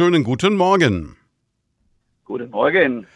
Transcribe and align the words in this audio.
schönen 0.00 0.24
guten 0.24 0.56
Morgen. 0.56 1.14
Guten 2.24 2.48
Morgen. 2.48 3.06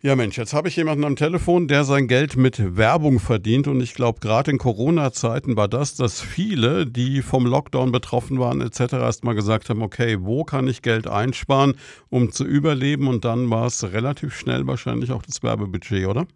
Ja 0.00 0.14
Mensch, 0.14 0.38
jetzt 0.38 0.54
habe 0.54 0.68
ich 0.68 0.76
jemanden 0.76 1.02
am 1.02 1.16
Telefon, 1.16 1.66
der 1.66 1.82
sein 1.82 2.06
Geld 2.06 2.36
mit 2.36 2.76
Werbung 2.76 3.18
verdient 3.18 3.66
und 3.66 3.80
ich 3.80 3.94
glaube, 3.94 4.20
gerade 4.20 4.52
in 4.52 4.58
Corona-Zeiten 4.58 5.56
war 5.56 5.66
das, 5.66 5.96
dass 5.96 6.20
viele, 6.20 6.86
die 6.86 7.20
vom 7.20 7.46
Lockdown 7.46 7.90
betroffen 7.90 8.38
waren 8.38 8.60
etc., 8.60 8.92
erst 8.92 9.24
mal 9.24 9.34
gesagt 9.34 9.70
haben, 9.70 9.82
okay, 9.82 10.18
wo 10.20 10.44
kann 10.44 10.68
ich 10.68 10.82
Geld 10.82 11.08
einsparen, 11.08 11.74
um 12.10 12.30
zu 12.30 12.44
überleben 12.44 13.08
und 13.08 13.24
dann 13.24 13.50
war 13.50 13.66
es 13.66 13.82
relativ 13.82 14.36
schnell 14.36 14.68
wahrscheinlich 14.68 15.10
auch 15.10 15.22
das 15.22 15.42
Werbebudget, 15.42 16.06
oder? 16.06 16.28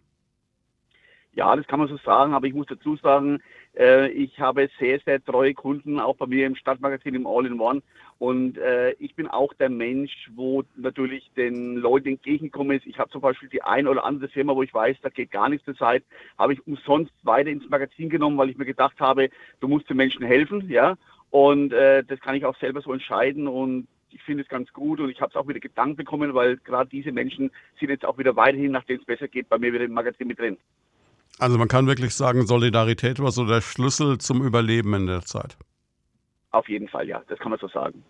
Ja, 1.39 1.55
das 1.55 1.65
kann 1.67 1.79
man 1.79 1.87
so 1.87 1.95
sagen, 1.95 2.33
aber 2.33 2.47
ich 2.47 2.53
muss 2.53 2.67
dazu 2.67 2.97
sagen, 2.97 3.41
äh, 3.77 4.09
ich 4.09 4.41
habe 4.41 4.69
sehr, 4.77 4.99
sehr 5.05 5.23
treue 5.23 5.53
Kunden, 5.53 5.97
auch 5.97 6.17
bei 6.17 6.25
mir 6.25 6.45
im 6.45 6.57
Stadtmagazin 6.57 7.15
im 7.15 7.25
All-in-One. 7.25 7.81
Und 8.17 8.57
äh, 8.57 8.91
ich 8.99 9.15
bin 9.15 9.25
auch 9.25 9.53
der 9.53 9.69
Mensch, 9.69 10.29
wo 10.35 10.65
natürlich 10.75 11.31
den 11.37 11.77
Leuten 11.77 12.09
entgegenkomme. 12.09 12.81
Ich 12.83 12.99
habe 12.99 13.09
zum 13.09 13.21
Beispiel 13.21 13.47
die 13.47 13.61
eine 13.61 13.89
oder 13.89 14.03
andere 14.03 14.27
Firma, 14.27 14.53
wo 14.53 14.63
ich 14.63 14.73
weiß, 14.73 14.97
da 15.01 15.07
geht 15.07 15.31
gar 15.31 15.47
nichts 15.47 15.63
zur 15.63 15.77
Zeit, 15.77 16.03
habe 16.37 16.51
ich 16.51 16.67
umsonst 16.67 17.13
weiter 17.23 17.49
ins 17.49 17.69
Magazin 17.69 18.09
genommen, 18.09 18.37
weil 18.37 18.49
ich 18.49 18.57
mir 18.57 18.65
gedacht 18.65 18.99
habe, 18.99 19.29
du 19.61 19.69
musst 19.69 19.89
den 19.89 19.95
Menschen 19.95 20.25
helfen, 20.25 20.69
ja. 20.69 20.97
Und 21.29 21.71
äh, 21.71 22.03
das 22.03 22.19
kann 22.19 22.35
ich 22.35 22.43
auch 22.43 22.57
selber 22.57 22.81
so 22.81 22.91
entscheiden 22.91 23.47
und 23.47 23.87
ich 24.09 24.21
finde 24.23 24.43
es 24.43 24.49
ganz 24.49 24.73
gut 24.73 24.99
und 24.99 25.09
ich 25.09 25.21
habe 25.21 25.29
es 25.29 25.37
auch 25.37 25.47
wieder 25.47 25.61
gedankt 25.61 25.95
bekommen, 25.95 26.33
weil 26.33 26.57
gerade 26.57 26.89
diese 26.89 27.13
Menschen 27.13 27.49
sind 27.79 27.91
jetzt 27.91 28.03
auch 28.03 28.17
wieder 28.17 28.35
weiterhin, 28.35 28.73
nachdem 28.73 28.99
es 28.99 29.05
besser 29.05 29.29
geht, 29.29 29.47
bei 29.47 29.57
mir 29.57 29.71
wieder 29.71 29.85
im 29.85 29.93
Magazin 29.93 30.27
mit 30.27 30.37
drin. 30.37 30.57
Also 31.39 31.57
man 31.57 31.69
kann 31.69 31.87
wirklich 31.87 32.13
sagen, 32.13 32.45
Solidarität 32.45 33.19
war 33.19 33.31
so 33.31 33.45
der 33.45 33.61
Schlüssel 33.61 34.17
zum 34.17 34.43
Überleben 34.43 34.93
in 34.93 35.07
der 35.07 35.21
Zeit. 35.21 35.57
Auf 36.51 36.67
jeden 36.67 36.89
Fall, 36.89 37.07
ja, 37.07 37.21
das 37.29 37.39
kann 37.39 37.51
man 37.51 37.59
so 37.59 37.69
sagen. 37.69 38.03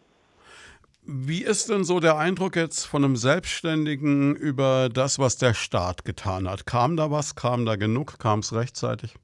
Wie 1.06 1.44
ist 1.44 1.70
denn 1.70 1.84
so 1.84 2.00
der 2.00 2.18
Eindruck 2.18 2.56
jetzt 2.56 2.86
von 2.86 3.04
einem 3.04 3.16
Selbstständigen 3.16 4.36
über 4.36 4.90
das, 4.92 5.20
was 5.20 5.38
der 5.38 5.54
Staat 5.54 6.06
getan 6.06 6.50
hat? 6.50 6.66
Kam 6.66 6.98
da 6.98 7.12
was? 7.12 7.36
Kam 7.36 7.66
da 7.66 7.76
genug? 7.76 8.20
Kam 8.20 8.40
es 8.40 8.54
rechtzeitig? 8.54 9.16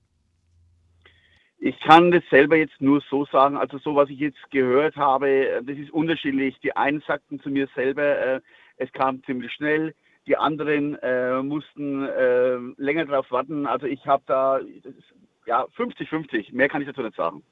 Ich 1.57 1.79
kann 1.79 2.11
das 2.11 2.23
selber 2.29 2.57
jetzt 2.57 2.79
nur 2.79 3.01
so 3.09 3.25
sagen, 3.25 3.57
also 3.57 3.79
so 3.79 3.95
was 3.95 4.09
ich 4.09 4.19
jetzt 4.19 4.51
gehört 4.51 4.95
habe, 4.95 5.63
das 5.65 5.77
ist 5.77 5.91
unterschiedlich. 5.91 6.59
Die 6.61 6.75
einen 6.75 7.01
sagten 7.07 7.39
zu 7.39 7.49
mir 7.49 7.67
selber, 7.73 8.03
äh, 8.03 8.41
es 8.77 8.91
kam 8.91 9.23
ziemlich 9.23 9.51
schnell, 9.53 9.95
die 10.27 10.37
anderen 10.37 10.95
äh, 11.01 11.41
mussten 11.41 12.03
äh, 12.03 12.57
länger 12.77 13.05
darauf 13.05 13.29
warten. 13.31 13.65
Also 13.67 13.85
ich 13.85 14.05
habe 14.05 14.23
da 14.25 14.59
ja 15.45 15.65
50-50. 15.77 16.53
Mehr 16.53 16.69
kann 16.69 16.81
ich 16.81 16.87
dazu 16.87 17.01
nicht 17.01 17.15
sagen. 17.15 17.43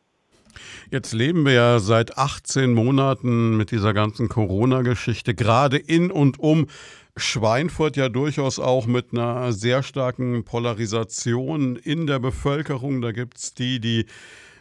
Jetzt 0.91 1.13
leben 1.13 1.45
wir 1.45 1.53
ja 1.53 1.79
seit 1.79 2.17
18 2.17 2.73
Monaten 2.73 3.57
mit 3.57 3.71
dieser 3.71 3.93
ganzen 3.93 4.29
Corona-Geschichte, 4.29 5.33
gerade 5.33 5.77
in 5.77 6.11
und 6.11 6.39
um 6.39 6.67
Schweinfurt 7.15 7.95
ja 7.95 8.09
durchaus 8.09 8.59
auch 8.59 8.87
mit 8.87 9.11
einer 9.11 9.51
sehr 9.53 9.83
starken 9.83 10.43
Polarisation 10.45 11.75
in 11.75 12.07
der 12.07 12.19
Bevölkerung. 12.19 13.01
Da 13.01 13.11
gibt 13.11 13.37
es 13.37 13.53
die, 13.53 13.79
die 13.79 14.05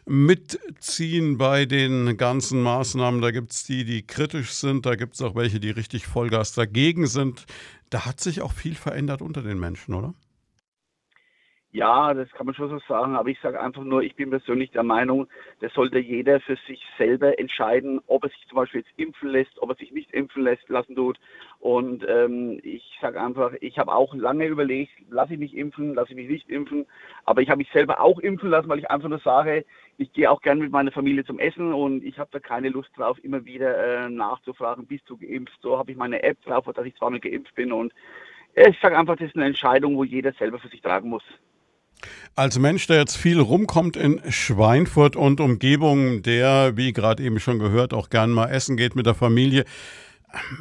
mitziehen 0.04 1.38
bei 1.38 1.64
den 1.64 2.16
ganzen 2.16 2.62
Maßnahmen. 2.62 3.22
Da 3.22 3.30
gibt 3.30 3.52
es 3.52 3.64
die, 3.64 3.84
die 3.84 4.06
kritisch 4.06 4.50
sind. 4.52 4.84
Da 4.84 4.96
gibt 4.96 5.14
es 5.14 5.22
auch 5.22 5.34
welche, 5.34 5.60
die 5.60 5.70
richtig 5.70 6.06
Vollgas 6.06 6.52
dagegen 6.52 7.06
sind. 7.06 7.46
Da 7.92 8.06
hat 8.06 8.20
sich 8.20 8.40
auch 8.40 8.52
viel 8.52 8.74
verändert 8.74 9.20
unter 9.20 9.42
den 9.42 9.60
Menschen, 9.60 9.94
oder? 9.94 10.14
Ja, 11.74 12.12
das 12.12 12.30
kann 12.32 12.44
man 12.44 12.54
schon 12.54 12.68
so 12.68 12.78
sagen, 12.86 13.16
aber 13.16 13.30
ich 13.30 13.40
sage 13.40 13.58
einfach 13.58 13.82
nur, 13.82 14.02
ich 14.02 14.14
bin 14.14 14.28
persönlich 14.28 14.70
der 14.72 14.82
Meinung, 14.82 15.26
das 15.60 15.72
sollte 15.72 15.98
jeder 15.98 16.38
für 16.40 16.56
sich 16.66 16.84
selber 16.98 17.38
entscheiden, 17.38 17.98
ob 18.08 18.24
er 18.24 18.28
sich 18.28 18.46
zum 18.46 18.56
Beispiel 18.56 18.82
jetzt 18.82 18.92
impfen 18.98 19.30
lässt, 19.30 19.52
ob 19.56 19.70
er 19.70 19.76
sich 19.76 19.90
nicht 19.90 20.10
impfen 20.12 20.42
lässt, 20.42 20.68
lassen 20.68 20.94
tut. 20.94 21.18
Und 21.60 22.04
ähm, 22.06 22.60
ich 22.62 22.98
sage 23.00 23.18
einfach, 23.18 23.54
ich 23.62 23.78
habe 23.78 23.90
auch 23.90 24.14
lange 24.14 24.44
überlegt, 24.48 24.92
lasse 25.08 25.32
ich 25.32 25.38
mich 25.38 25.56
impfen, 25.56 25.94
lasse 25.94 26.10
ich 26.10 26.16
mich 26.16 26.28
nicht 26.28 26.50
impfen, 26.50 26.84
aber 27.24 27.40
ich 27.40 27.48
habe 27.48 27.56
mich 27.56 27.70
selber 27.72 28.00
auch 28.02 28.18
impfen 28.18 28.50
lassen, 28.50 28.68
weil 28.68 28.80
ich 28.80 28.90
einfach 28.90 29.08
nur 29.08 29.20
sage, 29.20 29.64
ich 29.96 30.12
gehe 30.12 30.30
auch 30.30 30.42
gerne 30.42 30.60
mit 30.60 30.72
meiner 30.72 30.92
Familie 30.92 31.24
zum 31.24 31.38
Essen 31.38 31.72
und 31.72 32.04
ich 32.04 32.18
habe 32.18 32.28
da 32.32 32.38
keine 32.38 32.68
Lust 32.68 32.90
drauf, 32.98 33.16
immer 33.24 33.46
wieder 33.46 34.04
äh, 34.04 34.10
nachzufragen, 34.10 34.86
bist 34.86 35.08
du 35.08 35.16
geimpft? 35.16 35.58
So 35.62 35.78
habe 35.78 35.90
ich 35.90 35.96
meine 35.96 36.22
App 36.22 36.38
drauf, 36.42 36.66
dass 36.74 36.84
ich 36.84 36.96
zweimal 36.96 37.20
geimpft 37.20 37.54
bin 37.54 37.72
und 37.72 37.94
ich 38.54 38.78
sage 38.82 38.98
einfach, 38.98 39.16
das 39.16 39.28
ist 39.28 39.36
eine 39.36 39.46
Entscheidung, 39.46 39.96
wo 39.96 40.04
jeder 40.04 40.34
selber 40.34 40.58
für 40.58 40.68
sich 40.68 40.82
tragen 40.82 41.08
muss. 41.08 41.24
Als 42.34 42.58
Mensch, 42.58 42.86
der 42.86 42.98
jetzt 42.98 43.16
viel 43.16 43.40
rumkommt 43.40 43.96
in 43.96 44.20
Schweinfurt 44.30 45.16
und 45.16 45.40
Umgebung, 45.40 46.22
der, 46.22 46.76
wie 46.76 46.92
gerade 46.92 47.22
eben 47.22 47.40
schon 47.40 47.58
gehört, 47.58 47.94
auch 47.94 48.10
gern 48.10 48.30
mal 48.30 48.48
essen 48.48 48.76
geht 48.76 48.96
mit 48.96 49.06
der 49.06 49.14
Familie, 49.14 49.64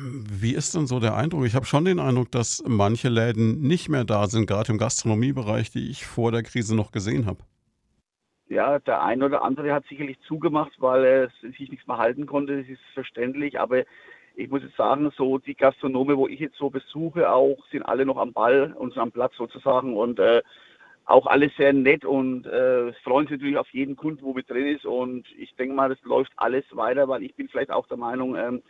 wie 0.02 0.54
ist 0.54 0.76
denn 0.76 0.86
so 0.86 1.00
der 1.00 1.16
Eindruck? 1.16 1.46
Ich 1.46 1.56
habe 1.56 1.66
schon 1.66 1.86
den 1.86 2.00
Eindruck, 2.00 2.32
dass 2.32 2.64
manche 2.68 3.10
Läden 3.10 3.62
nicht 3.62 3.90
mehr 3.90 4.04
da 4.04 4.28
sind, 4.28 4.48
gerade 4.48 4.72
im 4.72 4.78
Gastronomiebereich, 4.78 5.72
die 5.72 5.90
ich 5.90 6.06
vor 6.06 6.32
der 6.32 6.44
Krise 6.44 6.76
noch 6.76 6.92
gesehen 6.92 7.26
habe. 7.26 7.40
Ja, 8.50 8.80
der 8.80 9.02
eine 9.02 9.26
oder 9.26 9.44
andere 9.44 9.74
hat 9.74 9.86
sicherlich 9.88 10.20
zugemacht, 10.28 10.74
weil 10.80 11.06
er 11.06 11.30
sich 11.58 11.70
nichts 11.70 11.88
mehr 11.88 11.98
halten 11.98 12.26
konnte. 12.26 12.58
Das 12.58 12.68
ist 12.68 12.82
verständlich. 12.94 13.58
Aber 13.62 13.84
ich 14.36 14.50
muss 14.50 14.62
jetzt 14.62 14.76
sagen, 14.76 15.10
so 15.16 15.38
die 15.38 15.56
Gastronome, 15.56 16.18
wo 16.18 16.28
ich 16.28 16.42
jetzt 16.42 16.58
so 16.58 16.70
besuche, 16.70 17.32
auch 17.32 17.58
sind 17.72 17.84
alle 17.84 18.06
noch 18.06 18.18
am 18.18 18.34
Ball 18.34 18.74
und 18.78 18.98
am 18.98 19.14
Platz 19.14 19.34
sozusagen. 19.38 19.96
Und 19.96 20.20
äh, 20.20 20.42
auch 21.12 21.28
alles 21.28 21.52
sehr 21.58 21.74
nett 21.74 22.06
und 22.06 22.46
äh, 22.46 22.94
freuen 23.04 23.28
sich 23.28 23.38
natürlich 23.38 23.58
auf 23.58 23.70
jeden 23.72 23.96
Kunden, 23.96 24.24
wo 24.24 24.34
mit 24.34 24.50
drin 24.50 24.68
ist. 24.68 24.86
Und 24.86 25.26
ich 25.38 25.54
denke 25.56 25.76
mal, 25.76 25.90
das 25.90 26.02
läuft 26.04 26.32
alles 26.38 26.66
weiter, 26.72 27.08
weil 27.08 27.24
ich 27.24 27.36
bin 27.36 27.50
vielleicht 27.50 27.72
auch 27.72 27.88
der 27.88 27.98
Meinung, 27.98 28.36
ähm, 28.36 28.62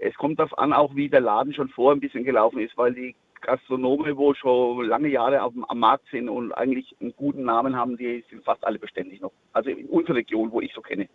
es 0.00 0.14
kommt 0.14 0.38
darauf 0.38 0.56
an, 0.58 0.72
auch 0.72 0.94
wie 0.94 1.08
der 1.08 1.20
Laden 1.20 1.54
schon 1.54 1.68
vorher 1.68 1.96
ein 1.96 2.00
bisschen 2.00 2.24
gelaufen 2.24 2.58
ist, 2.60 2.76
weil 2.76 2.92
die 2.92 3.14
Gastronome, 3.40 4.16
wo 4.16 4.34
schon 4.34 4.86
lange 4.86 5.08
Jahre 5.08 5.42
auf, 5.42 5.52
am 5.68 5.78
Markt 5.78 6.06
sind 6.10 6.28
und 6.28 6.52
eigentlich 6.52 6.94
einen 7.00 7.14
guten 7.16 7.44
Namen 7.44 7.76
haben, 7.76 7.96
die 7.96 8.24
sind 8.30 8.44
fast 8.44 8.64
alle 8.66 8.78
beständig 8.78 9.20
noch. 9.20 9.32
Also 9.52 9.70
in 9.70 9.86
unserer 9.86 10.16
Region, 10.16 10.50
wo 10.50 10.60
ich 10.60 10.72
so 10.74 10.80
kenne. 10.80 11.08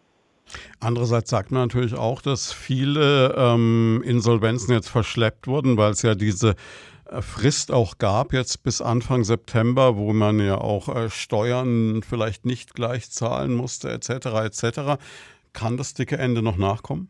Andererseits 0.80 1.30
sagt 1.30 1.52
man 1.52 1.64
natürlich 1.64 1.96
auch, 1.96 2.22
dass 2.22 2.52
viele 2.52 3.36
ähm, 3.38 4.02
Insolvenzen 4.06 4.74
jetzt 4.74 4.90
verschleppt 4.90 5.48
wurden, 5.48 5.78
weil 5.78 5.92
es 5.92 6.02
ja 6.02 6.16
diese 6.16 6.56
Frist 7.20 7.74
auch 7.74 7.98
gab, 7.98 8.32
jetzt 8.32 8.64
bis 8.64 8.82
Anfang 8.82 9.26
September, 9.26 9.98
wo 9.98 10.14
man 10.14 10.40
ja 10.40 10.58
auch 10.58 10.88
äh, 10.88 11.10
Steuern 11.10 12.04
vielleicht 12.04 12.46
nicht 12.46 12.74
gleich 12.74 13.12
zahlen 13.12 13.54
musste, 13.54 13.92
etc. 13.92 14.28
etc. 14.46 15.04
Kann 15.52 15.76
das 15.76 15.94
dicke 15.94 16.18
Ende 16.18 16.42
noch 16.42 16.56
nachkommen? 16.56 17.10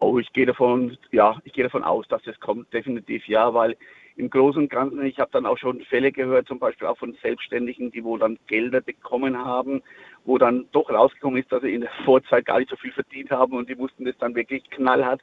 Oh, 0.00 0.18
ich 0.18 0.32
gehe 0.32 0.44
davon, 0.44 0.98
ja, 1.12 1.38
ich 1.44 1.52
gehe 1.52 1.64
davon 1.64 1.84
aus, 1.84 2.06
dass 2.08 2.26
es 2.26 2.38
kommt, 2.40 2.72
definitiv 2.72 3.26
ja, 3.28 3.54
weil 3.54 3.76
im 4.16 4.28
Großen 4.28 4.62
und 4.62 4.70
Ganzen, 4.70 5.04
ich 5.04 5.18
habe 5.18 5.30
dann 5.32 5.46
auch 5.46 5.58
schon 5.58 5.80
Fälle 5.82 6.10
gehört, 6.10 6.48
zum 6.48 6.58
Beispiel 6.58 6.88
auch 6.88 6.98
von 6.98 7.16
Selbstständigen, 7.22 7.92
die 7.92 8.02
wohl 8.02 8.18
dann 8.18 8.38
Gelder 8.46 8.80
bekommen 8.80 9.38
haben, 9.38 9.82
wo 10.24 10.36
dann 10.36 10.66
doch 10.72 10.90
rausgekommen 10.90 11.40
ist, 11.40 11.52
dass 11.52 11.62
sie 11.62 11.74
in 11.74 11.82
der 11.82 11.90
Vorzeit 12.04 12.46
gar 12.46 12.58
nicht 12.58 12.70
so 12.70 12.76
viel 12.76 12.92
verdient 12.92 13.30
haben 13.30 13.52
und 13.52 13.68
die 13.68 13.74
mussten 13.74 14.04
das 14.04 14.16
dann 14.18 14.34
wirklich 14.34 14.68
knallhart 14.70 15.20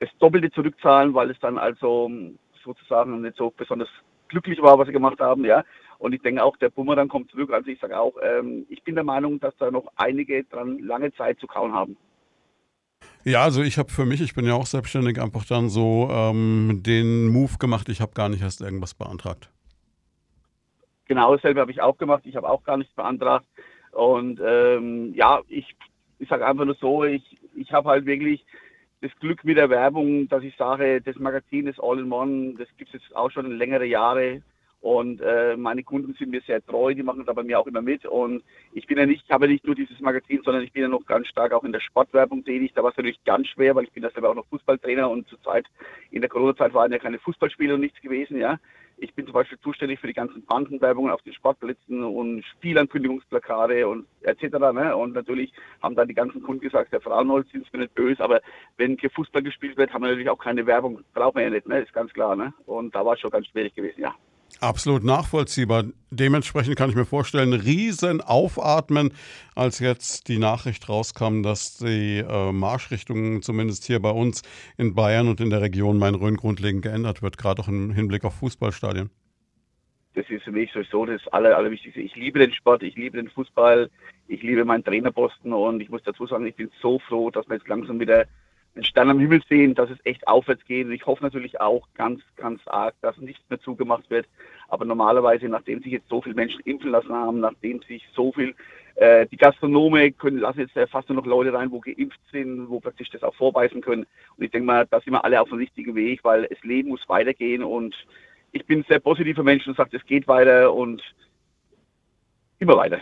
das 0.00 0.10
Doppelte 0.18 0.50
zurückzahlen, 0.50 1.14
weil 1.14 1.30
es 1.30 1.38
dann 1.40 1.58
also 1.58 2.06
ähm, 2.08 2.38
sozusagen 2.64 3.20
nicht 3.22 3.36
so 3.36 3.50
besonders 3.50 3.88
glücklich 4.28 4.60
war, 4.60 4.78
was 4.78 4.86
sie 4.86 4.92
gemacht 4.92 5.20
haben, 5.20 5.44
ja. 5.44 5.64
Und 5.98 6.12
ich 6.12 6.22
denke 6.22 6.44
auch, 6.44 6.56
der 6.58 6.70
Bumerang 6.70 7.08
kommt 7.08 7.30
zurück. 7.30 7.52
Also 7.52 7.68
ich 7.70 7.80
sage 7.80 7.98
auch, 7.98 8.14
ähm, 8.22 8.66
ich 8.68 8.82
bin 8.84 8.94
der 8.94 9.04
Meinung, 9.04 9.40
dass 9.40 9.56
da 9.56 9.70
noch 9.70 9.88
einige 9.96 10.44
dran 10.44 10.78
lange 10.78 11.12
Zeit 11.14 11.40
zu 11.40 11.46
kauen 11.46 11.72
haben. 11.72 11.96
Ja, 13.24 13.42
also 13.42 13.62
ich 13.62 13.78
habe 13.78 13.90
für 13.90 14.06
mich, 14.06 14.20
ich 14.20 14.34
bin 14.34 14.44
ja 14.44 14.54
auch 14.54 14.66
selbstständig, 14.66 15.20
einfach 15.20 15.44
dann 15.44 15.68
so 15.68 16.08
ähm, 16.10 16.82
den 16.84 17.28
Move 17.28 17.58
gemacht, 17.58 17.88
ich 17.88 18.00
habe 18.00 18.12
gar 18.12 18.28
nicht 18.28 18.42
erst 18.42 18.60
irgendwas 18.60 18.94
beantragt. 18.94 19.50
Genau 21.06 21.34
dasselbe 21.34 21.60
habe 21.60 21.70
ich 21.70 21.80
auch 21.80 21.98
gemacht, 21.98 22.22
ich 22.26 22.36
habe 22.36 22.48
auch 22.48 22.62
gar 22.62 22.76
nichts 22.76 22.94
beantragt. 22.94 23.46
Und 23.92 24.40
ähm, 24.44 25.12
ja, 25.14 25.40
ich, 25.48 25.74
ich 26.18 26.28
sage 26.28 26.46
einfach 26.46 26.64
nur 26.64 26.76
so, 26.76 27.04
ich, 27.04 27.38
ich 27.56 27.72
habe 27.72 27.88
halt 27.88 28.06
wirklich 28.06 28.44
das 29.00 29.12
Glück 29.20 29.44
mit 29.44 29.56
der 29.56 29.70
Werbung, 29.70 30.28
dass 30.28 30.42
ich 30.42 30.56
sage, 30.56 31.00
das 31.00 31.16
Magazin 31.16 31.66
ist 31.66 31.80
All 31.80 31.98
in 31.98 32.10
One, 32.10 32.54
das 32.58 32.68
gibt 32.76 32.94
es 32.94 33.00
jetzt 33.00 33.16
auch 33.16 33.30
schon 33.30 33.50
längere 33.56 33.86
Jahre. 33.86 34.42
Und 34.80 35.20
äh, 35.20 35.56
meine 35.56 35.82
Kunden 35.82 36.14
sind 36.14 36.30
mir 36.30 36.40
sehr 36.42 36.64
treu, 36.64 36.94
die 36.94 37.02
machen 37.02 37.24
da 37.26 37.32
bei 37.32 37.42
mir 37.42 37.58
auch 37.58 37.66
immer 37.66 37.82
mit. 37.82 38.06
Und 38.06 38.44
ich 38.72 38.86
bin 38.86 38.96
ja 38.96 39.06
nicht, 39.06 39.24
ich 39.24 39.30
habe 39.30 39.48
nicht 39.48 39.66
nur 39.66 39.74
dieses 39.74 39.98
Magazin, 40.00 40.40
sondern 40.44 40.62
ich 40.62 40.72
bin 40.72 40.82
ja 40.82 40.88
noch 40.88 41.04
ganz 41.04 41.26
stark 41.26 41.52
auch 41.52 41.64
in 41.64 41.72
der 41.72 41.80
Sportwerbung 41.80 42.44
tätig. 42.44 42.72
Da 42.74 42.82
war 42.82 42.90
es 42.90 42.96
natürlich 42.96 43.22
ganz 43.24 43.48
schwer, 43.48 43.74
weil 43.74 43.84
ich 43.84 43.92
bin 43.92 44.04
ja 44.04 44.10
selber 44.10 44.30
auch 44.30 44.36
noch 44.36 44.46
Fußballtrainer 44.46 45.10
und 45.10 45.26
zurzeit 45.28 45.66
in 46.12 46.20
der 46.20 46.30
Corona-Zeit 46.30 46.74
waren 46.74 46.92
ja 46.92 46.98
keine 46.98 47.18
Fußballspiele 47.18 47.74
und 47.74 47.80
nichts 47.80 48.00
gewesen, 48.00 48.38
ja. 48.38 48.58
Ich 49.00 49.14
bin 49.14 49.26
zum 49.26 49.34
Beispiel 49.34 49.58
zuständig 49.60 50.00
für 50.00 50.08
die 50.08 50.12
ganzen 50.12 50.44
Bandenwerbungen 50.44 51.12
auf 51.12 51.22
den 51.22 51.32
Sportplätzen 51.32 52.02
und 52.02 52.44
Spielankündigungsplakate 52.44 53.86
und 53.86 54.06
etc. 54.22 54.58
Ne? 54.72 54.96
Und 54.96 55.14
natürlich 55.14 55.52
haben 55.82 55.94
dann 55.94 56.08
die 56.08 56.14
ganzen 56.14 56.42
Kunden 56.42 56.62
gesagt, 56.62 56.90
Herr 56.90 57.00
Frauenholz, 57.00 57.48
sind 57.50 57.72
mir 57.72 57.80
nicht 57.80 57.94
böse, 57.94 58.22
aber 58.22 58.40
wenn 58.76 58.98
hier 58.98 59.10
Fußball 59.10 59.42
gespielt 59.42 59.76
wird, 59.76 59.92
haben 59.92 60.02
wir 60.02 60.08
natürlich 60.08 60.30
auch 60.30 60.38
keine 60.38 60.66
Werbung, 60.66 61.00
brauchen 61.14 61.36
wir 61.36 61.44
ja 61.44 61.50
nicht, 61.50 61.68
ne? 61.68 61.80
ist 61.80 61.92
ganz 61.92 62.12
klar. 62.12 62.34
Ne? 62.34 62.52
Und 62.66 62.94
da 62.94 63.04
war 63.04 63.14
es 63.14 63.20
schon 63.20 63.30
ganz 63.30 63.46
schwierig 63.46 63.74
gewesen, 63.74 64.00
ja. 64.00 64.14
Absolut 64.60 65.04
nachvollziehbar. 65.04 65.84
Dementsprechend 66.10 66.74
kann 66.76 66.90
ich 66.90 66.96
mir 66.96 67.04
vorstellen, 67.04 67.52
riesen 67.52 68.20
Aufatmen, 68.20 69.12
als 69.54 69.78
jetzt 69.78 70.28
die 70.28 70.38
Nachricht 70.38 70.88
rauskam, 70.88 71.42
dass 71.42 71.78
die 71.78 72.18
äh, 72.18 72.52
Marschrichtung 72.52 73.42
zumindest 73.42 73.84
hier 73.84 74.00
bei 74.00 74.10
uns 74.10 74.42
in 74.76 74.94
Bayern 74.94 75.28
und 75.28 75.40
in 75.40 75.50
der 75.50 75.60
Region 75.60 75.98
Main-Rhön 75.98 76.36
grundlegend 76.36 76.82
geändert 76.82 77.22
wird, 77.22 77.38
gerade 77.38 77.62
auch 77.62 77.68
im 77.68 77.92
Hinblick 77.92 78.24
auf 78.24 78.34
Fußballstadien. 78.34 79.10
Das 80.14 80.28
ist 80.30 80.42
für 80.42 80.50
mich 80.50 80.72
sowieso 80.72 81.06
das 81.06 81.24
Aller, 81.28 81.56
Allerwichtigste. 81.56 82.00
Ich 82.00 82.16
liebe 82.16 82.40
den 82.40 82.52
Sport, 82.52 82.82
ich 82.82 82.96
liebe 82.96 83.16
den 83.16 83.30
Fußball, 83.30 83.88
ich 84.26 84.42
liebe 84.42 84.64
meinen 84.64 84.82
Trainerposten 84.82 85.52
und 85.52 85.80
ich 85.80 85.90
muss 85.90 86.02
dazu 86.02 86.26
sagen, 86.26 86.44
ich 86.46 86.56
bin 86.56 86.70
so 86.82 86.98
froh, 86.98 87.30
dass 87.30 87.48
wir 87.48 87.56
jetzt 87.56 87.68
langsam 87.68 88.00
wieder 88.00 88.26
einen 88.78 88.84
Stern 88.84 89.10
am 89.10 89.18
Himmel 89.18 89.42
sehen, 89.48 89.74
dass 89.74 89.90
es 89.90 89.98
echt 90.04 90.26
aufwärts 90.28 90.64
geht. 90.64 90.86
Und 90.86 90.92
ich 90.92 91.04
hoffe 91.04 91.24
natürlich 91.24 91.60
auch 91.60 91.86
ganz, 91.94 92.22
ganz 92.36 92.60
arg, 92.66 92.94
dass 93.00 93.16
nichts 93.18 93.42
mehr 93.50 93.58
zugemacht 93.58 94.08
wird. 94.08 94.26
Aber 94.68 94.84
normalerweise, 94.84 95.48
nachdem 95.48 95.82
sich 95.82 95.92
jetzt 95.92 96.08
so 96.08 96.22
viele 96.22 96.36
Menschen 96.36 96.60
impfen 96.60 96.92
lassen 96.92 97.12
haben, 97.12 97.40
nachdem 97.40 97.82
sich 97.82 98.06
so 98.14 98.32
viel, 98.32 98.54
äh, 98.94 99.26
die 99.26 99.36
Gastronome 99.36 100.12
können, 100.12 100.38
lassen 100.38 100.60
jetzt 100.60 100.76
äh, 100.76 100.86
fast 100.86 101.08
nur 101.08 101.16
noch 101.16 101.26
Leute 101.26 101.52
rein, 101.52 101.72
wo 101.72 101.80
geimpft 101.80 102.20
sind, 102.30 102.68
wo 102.70 102.78
plötzlich 102.78 103.10
das 103.10 103.24
auch 103.24 103.34
vorbeißen 103.34 103.80
können. 103.80 104.06
Und 104.36 104.44
ich 104.44 104.52
denke 104.52 104.66
mal, 104.66 104.86
da 104.88 105.00
sind 105.00 105.12
wir 105.12 105.24
alle 105.24 105.40
auf 105.40 105.48
dem 105.48 105.58
richtigen 105.58 105.96
Weg, 105.96 106.22
weil 106.22 106.46
das 106.46 106.62
Leben 106.62 106.90
muss 106.90 107.08
weitergehen. 107.08 107.64
Und 107.64 107.96
ich 108.52 108.64
bin 108.64 108.84
sehr 108.88 109.00
positiver 109.00 109.42
Mensch 109.42 109.66
und 109.66 109.76
sage, 109.76 109.96
es 109.96 110.06
geht 110.06 110.28
weiter 110.28 110.72
und 110.72 111.02
immer 112.60 112.76
weiter. 112.76 113.00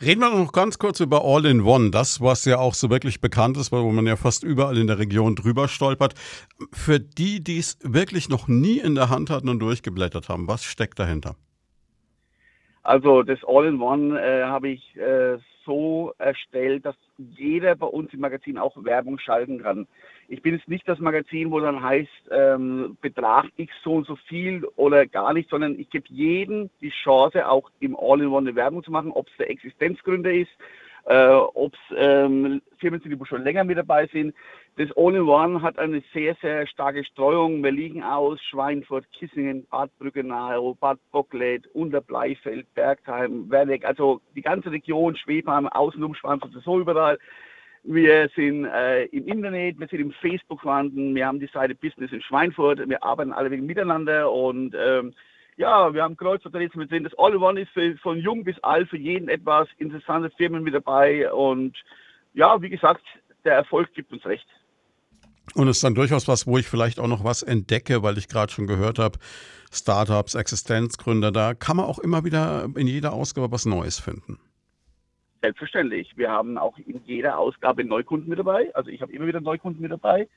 Reden 0.00 0.20
wir 0.20 0.30
noch 0.30 0.52
ganz 0.52 0.78
kurz 0.78 1.00
über 1.00 1.24
All-in-One, 1.24 1.90
das, 1.90 2.20
was 2.20 2.44
ja 2.44 2.58
auch 2.58 2.74
so 2.74 2.88
wirklich 2.88 3.20
bekannt 3.20 3.56
ist, 3.56 3.72
wo 3.72 3.90
man 3.90 4.06
ja 4.06 4.14
fast 4.14 4.44
überall 4.44 4.78
in 4.78 4.86
der 4.86 5.00
Region 5.00 5.34
drüber 5.34 5.66
stolpert. 5.66 6.14
Für 6.72 7.00
die, 7.00 7.42
die 7.42 7.58
es 7.58 7.78
wirklich 7.82 8.28
noch 8.28 8.46
nie 8.46 8.78
in 8.78 8.94
der 8.94 9.10
Hand 9.10 9.28
hatten 9.28 9.48
und 9.48 9.58
durchgeblättert 9.58 10.28
haben, 10.28 10.46
was 10.46 10.62
steckt 10.62 11.00
dahinter? 11.00 11.34
Also 12.84 13.24
das 13.24 13.40
All-in-One 13.44 14.20
äh, 14.20 14.44
habe 14.44 14.68
ich 14.68 14.96
äh, 14.96 15.38
so 15.66 16.12
erstellt, 16.18 16.86
dass 16.86 16.96
jeder 17.18 17.74
bei 17.74 17.86
uns 17.86 18.12
im 18.12 18.20
Magazin 18.20 18.56
auch 18.56 18.76
Werbung 18.84 19.18
schalten 19.18 19.60
kann. 19.62 19.88
Ich 20.30 20.42
bin 20.42 20.54
jetzt 20.54 20.68
nicht 20.68 20.86
das 20.86 20.98
Magazin, 20.98 21.50
wo 21.50 21.58
dann 21.58 21.82
heißt, 21.82 22.30
ähm, 22.30 22.98
Betrag 23.00 23.46
X 23.56 23.72
so 23.82 23.94
und 23.94 24.06
so 24.06 24.14
viel 24.28 24.62
oder 24.76 25.06
gar 25.06 25.32
nicht, 25.32 25.48
sondern 25.48 25.78
ich 25.78 25.88
gebe 25.88 26.04
jedem 26.10 26.68
die 26.82 26.90
Chance, 26.90 27.48
auch 27.48 27.70
im 27.80 27.96
All-in-One 27.96 28.50
eine 28.50 28.56
Werbung 28.56 28.84
zu 28.84 28.90
machen, 28.90 29.10
ob 29.10 29.26
es 29.28 29.36
der 29.38 29.48
Existenzgründer 29.48 30.30
ist, 30.30 30.50
äh, 31.06 31.28
ob 31.28 31.72
es 31.72 31.96
ähm, 31.96 32.60
Firmen 32.76 33.00
sind, 33.00 33.18
die 33.18 33.26
schon 33.26 33.42
länger 33.42 33.64
mit 33.64 33.78
dabei 33.78 34.06
sind. 34.08 34.34
Das 34.76 34.90
All-in-One 34.98 35.62
hat 35.62 35.78
eine 35.78 36.02
sehr, 36.12 36.36
sehr 36.42 36.66
starke 36.66 37.04
Streuung. 37.04 37.64
Wir 37.64 37.72
liegen 37.72 38.02
aus 38.02 38.38
Schweinfurt, 38.42 39.10
Kissingen, 39.12 39.66
Bad 39.70 39.90
Brückenau, 39.98 40.74
Bad 40.74 40.98
Bocklet, 41.10 41.66
Unterbleifeld, 41.68 42.66
Bergheim, 42.74 43.50
Werdeck, 43.50 43.86
also 43.86 44.20
die 44.36 44.42
ganze 44.42 44.70
Region, 44.70 45.16
Schwebheim, 45.16 45.68
außen 45.68 46.04
um 46.04 46.14
Schweinfurt, 46.14 46.52
so 46.62 46.78
überall. 46.78 47.18
Wir 47.84 48.28
sind 48.34 48.66
äh, 48.66 49.04
im 49.06 49.26
Internet, 49.26 49.78
wir 49.78 49.88
sind 49.88 50.00
im 50.00 50.12
Facebook 50.12 50.60
vorhanden, 50.60 51.14
wir 51.14 51.26
haben 51.26 51.40
die 51.40 51.50
Seite 51.52 51.74
Business 51.74 52.12
in 52.12 52.22
Schweinfurt, 52.22 52.86
wir 52.88 53.02
arbeiten 53.02 53.32
alle 53.32 53.50
wegen 53.50 53.66
miteinander 53.66 54.30
und 54.30 54.74
ähm, 54.78 55.14
ja, 55.56 55.92
wir 55.92 56.02
haben 56.02 56.16
Kreuzvertreter 56.16 56.78
mit 56.78 56.90
drin. 56.90 57.04
Das 57.04 57.18
All-in-One 57.18 57.62
ist 57.62 57.70
für, 57.72 57.96
von 57.98 58.18
jung 58.18 58.44
bis 58.44 58.58
alt 58.60 58.88
für 58.88 58.96
jeden 58.96 59.28
etwas, 59.28 59.68
interessante 59.78 60.30
Firmen 60.30 60.62
mit 60.62 60.74
dabei 60.74 61.32
und 61.32 61.76
ja, 62.34 62.60
wie 62.60 62.70
gesagt, 62.70 63.02
der 63.44 63.54
Erfolg 63.54 63.92
gibt 63.94 64.12
uns 64.12 64.24
recht. 64.26 64.46
Und 65.54 65.68
es 65.68 65.78
ist 65.78 65.84
dann 65.84 65.94
durchaus 65.94 66.28
was, 66.28 66.46
wo 66.46 66.58
ich 66.58 66.68
vielleicht 66.68 67.00
auch 67.00 67.08
noch 67.08 67.24
was 67.24 67.42
entdecke, 67.42 68.02
weil 68.02 68.18
ich 68.18 68.28
gerade 68.28 68.52
schon 68.52 68.66
gehört 68.66 68.98
habe, 68.98 69.18
Startups, 69.72 70.34
Existenzgründer, 70.34 71.32
da 71.32 71.54
kann 71.54 71.76
man 71.76 71.86
auch 71.86 71.98
immer 71.98 72.24
wieder 72.24 72.68
in 72.76 72.86
jeder 72.86 73.12
Ausgabe 73.12 73.50
was 73.50 73.66
Neues 73.66 73.98
finden. 73.98 74.38
Selbstverständlich. 75.40 76.16
Wir 76.16 76.30
haben 76.30 76.58
auch 76.58 76.76
in 76.78 77.00
jeder 77.04 77.38
Ausgabe 77.38 77.84
Neukunden 77.84 78.28
mit 78.28 78.40
dabei. 78.40 78.74
Also 78.74 78.90
ich 78.90 79.00
habe 79.02 79.12
immer 79.12 79.26
wieder 79.26 79.40
Neukunden 79.40 79.80
mit 79.80 79.92
dabei. 79.92 80.28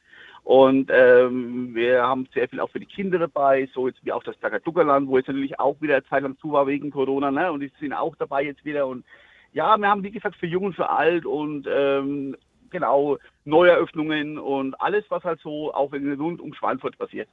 Und 0.44 0.92
ähm, 0.94 1.74
wir 1.74 2.04
haben 2.04 2.28
sehr 2.34 2.48
viel 2.48 2.60
auch 2.60 2.70
für 2.70 2.80
die 2.80 2.86
Kinder 2.86 3.20
dabei, 3.20 3.68
so 3.74 3.88
jetzt 3.88 4.04
wie 4.04 4.12
auch 4.12 4.24
das 4.24 4.40
Takadukaland, 4.40 5.08
wo 5.08 5.18
jetzt 5.18 5.28
natürlich 5.28 5.60
auch 5.60 5.80
wieder 5.82 6.04
Zeit 6.06 6.24
lang 6.24 6.38
zu 6.38 6.52
war 6.52 6.68
wegen 6.68 6.92
Corona, 6.92 7.32
ne? 7.32 7.52
Und 7.52 7.62
die 7.62 7.72
sind 7.80 7.94
auch 7.94 8.16
dabei 8.16 8.44
jetzt 8.44 8.66
wieder. 8.66 8.88
Und 8.88 9.06
ja, 9.54 9.78
wir 9.78 9.88
haben 9.88 10.04
wie 10.04 10.12
gesagt 10.12 10.36
für 10.36 10.48
Jung 10.48 10.66
und 10.66 10.76
für 10.76 10.90
Alt 10.90 11.26
und 11.26 11.68
ähm, 11.70 12.36
genau, 12.70 13.18
Neueröffnungen 13.46 14.38
und 14.40 14.80
alles, 14.82 15.06
was 15.10 15.24
halt 15.24 15.40
so 15.42 15.74
auch 15.74 15.94
in 15.94 16.12
rund 16.20 16.42
um 16.42 16.54
Schweinfurt 16.54 16.98
passiert. 16.98 17.28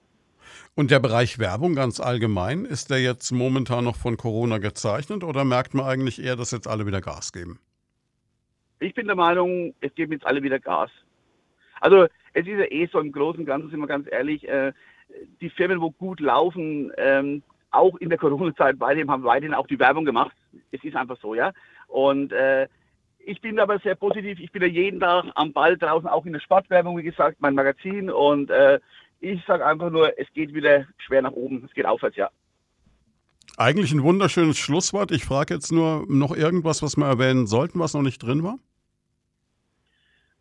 Und 0.75 0.91
der 0.91 1.01
Bereich 1.01 1.39
Werbung 1.39 1.75
ganz 1.75 2.01
allgemein, 2.01 2.65
ist 2.65 2.91
der 2.91 3.01
jetzt 3.01 3.31
momentan 3.33 3.85
noch 3.85 3.97
von 3.97 4.17
Corona 4.17 4.59
gezeichnet 4.59 5.25
oder 5.25 5.45
merkt 5.45 5.75
man 5.75 5.87
eigentlich 5.87 6.23
eher, 6.23 6.37
dass 6.37 6.51
jetzt 6.51 6.69
alle 6.69 6.87
wieder 6.87 7.01
Gas 7.01 7.33
geben? 7.33 7.59
Ich 8.81 8.95
bin 8.95 9.07
der 9.07 9.17
Meinung, 9.17 9.75
es 9.81 9.95
geben 9.95 10.13
jetzt 10.13 10.27
alle 10.27 10.43
wieder 10.43 10.61
Gas. 10.61 10.91
Also 11.81 12.05
es 12.33 12.47
ist 12.47 12.59
ja 12.59 12.71
eh 12.71 12.89
so 12.93 13.01
im 13.01 13.13
Großen 13.13 13.41
und 13.41 13.47
Ganzen, 13.47 13.71
sind 13.71 13.81
wir 13.81 13.87
ganz 13.87 14.07
ehrlich, 14.11 14.49
äh, 14.49 14.73
die 15.41 15.51
Firmen, 15.51 15.81
wo 15.81 15.91
gut 15.91 16.21
laufen, 16.21 16.93
ähm, 16.97 17.43
auch 17.71 17.97
in 17.97 18.09
der 18.09 18.19
Corona-Zeit 18.19 18.81
weiterhin, 18.81 19.11
haben 19.11 19.25
weiterhin 19.25 19.55
auch 19.55 19.67
die 19.67 19.79
Werbung 19.79 20.05
gemacht. 20.05 20.35
Es 20.71 20.83
ist 20.85 20.97
einfach 20.97 21.19
so, 21.21 21.35
ja. 21.35 21.53
Und 21.87 22.33
äh, 22.33 22.69
ich 23.19 23.41
bin 23.41 23.59
aber 23.59 23.79
sehr 23.81 23.95
positiv. 23.95 24.41
Ich 24.41 24.53
bin 24.53 24.63
ja 24.63 24.69
jeden 24.69 25.01
Tag 25.01 25.27
am 25.35 25.53
Ball 25.53 25.77
draußen, 25.77 26.09
auch 26.09 26.25
in 26.25 26.33
der 26.33 26.41
Sportwerbung, 26.41 26.97
wie 26.97 27.03
gesagt, 27.03 27.37
mein 27.41 27.55
Magazin. 27.55 28.11
Und 28.11 28.51
äh, 28.51 28.81
ich 29.21 29.45
sage 29.47 29.67
einfach 29.67 29.91
nur, 29.91 30.19
es 30.19 30.27
geht 30.33 30.55
wieder 30.55 30.87
schwer 30.99 31.23
nach 31.23 31.33
oben. 31.33 31.65
Es 31.65 31.75
geht 31.75 31.87
aufwärts, 31.87 32.17
ja. 32.17 32.31
Eigentlich 33.57 33.93
ein 33.93 34.03
wunderschönes 34.03 34.57
Schlusswort. 34.57 35.11
Ich 35.11 35.25
frage 35.25 35.55
jetzt 35.55 35.73
nur 35.73 36.07
noch 36.09 36.37
irgendwas, 36.37 36.83
was 36.83 36.97
wir 36.97 37.07
erwähnen 37.07 37.47
sollten, 37.47 37.81
was 37.81 37.95
noch 37.95 38.03
nicht 38.03 38.23
drin 38.23 38.45
war? 38.45 38.59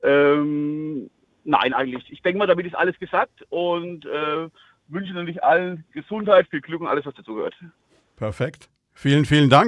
Ähm, 0.04 1.10
nein, 1.44 1.74
eigentlich. 1.74 2.12
Ich 2.12 2.22
denke 2.22 2.38
mal, 2.38 2.46
damit 2.46 2.68
ist 2.68 2.76
alles 2.76 2.98
gesagt 3.00 3.44
und 3.50 4.06
äh, 4.06 4.50
wünsche 4.88 5.14
natürlich 5.14 5.44
allen 5.44 5.84
Gesundheit, 5.92 6.48
viel 6.50 6.62
Glück 6.62 6.82
und 6.82 6.88
alles, 6.88 7.06
was 7.06 7.16
dazugehört. 7.16 7.56
Perfekt. 8.18 8.70
Vielen, 8.94 9.26
vielen 9.26 9.50
Dank. 9.50 9.66